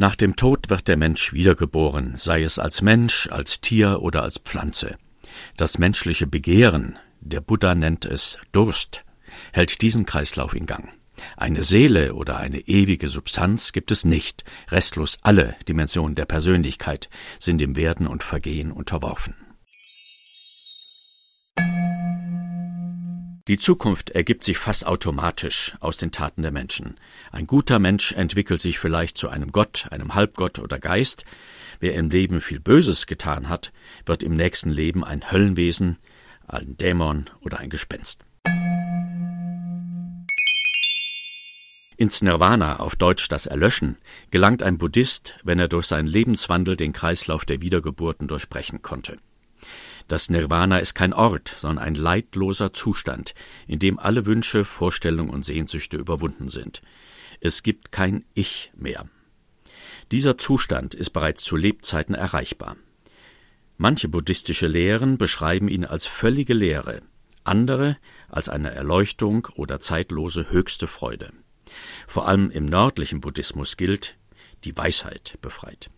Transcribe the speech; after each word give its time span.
Nach 0.00 0.16
dem 0.16 0.34
Tod 0.34 0.70
wird 0.70 0.88
der 0.88 0.96
Mensch 0.96 1.34
wiedergeboren, 1.34 2.14
sei 2.16 2.42
es 2.42 2.58
als 2.58 2.80
Mensch, 2.80 3.28
als 3.30 3.60
Tier 3.60 4.00
oder 4.00 4.22
als 4.22 4.38
Pflanze. 4.38 4.96
Das 5.58 5.76
menschliche 5.76 6.26
Begehren, 6.26 6.98
der 7.20 7.42
Buddha 7.42 7.74
nennt 7.74 8.06
es 8.06 8.38
Durst, 8.50 9.04
hält 9.52 9.82
diesen 9.82 10.06
Kreislauf 10.06 10.54
in 10.54 10.64
Gang. 10.64 10.88
Eine 11.36 11.62
Seele 11.62 12.14
oder 12.14 12.38
eine 12.38 12.60
ewige 12.60 13.10
Substanz 13.10 13.72
gibt 13.72 13.90
es 13.90 14.06
nicht. 14.06 14.42
Restlos 14.70 15.18
alle 15.20 15.54
Dimensionen 15.68 16.14
der 16.14 16.24
Persönlichkeit 16.24 17.10
sind 17.38 17.58
dem 17.58 17.76
Werden 17.76 18.06
und 18.06 18.22
Vergehen 18.22 18.72
unterworfen. 18.72 19.34
Die 23.48 23.58
Zukunft 23.58 24.10
ergibt 24.10 24.44
sich 24.44 24.58
fast 24.58 24.86
automatisch 24.86 25.74
aus 25.80 25.96
den 25.96 26.12
Taten 26.12 26.42
der 26.42 26.50
Menschen. 26.52 26.96
Ein 27.32 27.46
guter 27.46 27.78
Mensch 27.78 28.12
entwickelt 28.12 28.60
sich 28.60 28.78
vielleicht 28.78 29.16
zu 29.16 29.30
einem 29.30 29.50
Gott, 29.50 29.88
einem 29.90 30.14
Halbgott 30.14 30.58
oder 30.58 30.78
Geist. 30.78 31.24
Wer 31.80 31.94
im 31.94 32.10
Leben 32.10 32.42
viel 32.42 32.60
Böses 32.60 33.06
getan 33.06 33.48
hat, 33.48 33.72
wird 34.04 34.22
im 34.22 34.36
nächsten 34.36 34.70
Leben 34.70 35.04
ein 35.04 35.32
Höllenwesen, 35.32 35.98
ein 36.48 36.76
Dämon 36.76 37.30
oder 37.40 37.60
ein 37.60 37.70
Gespenst. 37.70 38.24
Ins 41.96 42.22
Nirvana, 42.22 42.76
auf 42.76 42.96
Deutsch 42.96 43.28
das 43.28 43.46
Erlöschen, 43.46 43.96
gelangt 44.30 44.62
ein 44.62 44.78
Buddhist, 44.78 45.34
wenn 45.44 45.58
er 45.58 45.68
durch 45.68 45.86
seinen 45.86 46.06
Lebenswandel 46.06 46.76
den 46.76 46.92
Kreislauf 46.92 47.44
der 47.46 47.62
Wiedergeburten 47.62 48.28
durchbrechen 48.28 48.82
konnte. 48.82 49.16
Das 50.10 50.28
Nirvana 50.28 50.78
ist 50.78 50.94
kein 50.94 51.12
Ort, 51.12 51.54
sondern 51.56 51.84
ein 51.84 51.94
leidloser 51.94 52.72
Zustand, 52.72 53.32
in 53.68 53.78
dem 53.78 53.96
alle 54.00 54.26
Wünsche, 54.26 54.64
Vorstellungen 54.64 55.30
und 55.30 55.44
Sehnsüchte 55.44 55.96
überwunden 55.98 56.48
sind. 56.48 56.82
Es 57.38 57.62
gibt 57.62 57.92
kein 57.92 58.24
Ich 58.34 58.72
mehr. 58.74 59.08
Dieser 60.10 60.36
Zustand 60.36 60.96
ist 60.96 61.10
bereits 61.10 61.44
zu 61.44 61.54
Lebzeiten 61.54 62.16
erreichbar. 62.16 62.76
Manche 63.76 64.08
buddhistische 64.08 64.66
Lehren 64.66 65.16
beschreiben 65.16 65.68
ihn 65.68 65.84
als 65.84 66.06
völlige 66.06 66.54
Leere, 66.54 67.02
andere 67.44 67.96
als 68.28 68.48
eine 68.48 68.72
Erleuchtung 68.72 69.46
oder 69.54 69.78
zeitlose 69.78 70.50
höchste 70.50 70.88
Freude. 70.88 71.32
Vor 72.08 72.26
allem 72.26 72.50
im 72.50 72.64
nördlichen 72.64 73.20
Buddhismus 73.20 73.76
gilt, 73.76 74.16
die 74.64 74.76
Weisheit 74.76 75.38
befreit. 75.40 75.88